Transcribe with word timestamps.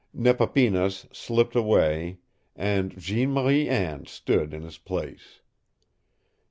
Nepapinas 0.15 1.05
slipped 1.15 1.55
away, 1.55 2.17
and 2.55 2.97
Jeanne 2.97 3.31
Marie 3.33 3.69
Anne 3.69 4.07
stood 4.07 4.51
in 4.51 4.63
his 4.63 4.79
place. 4.79 5.41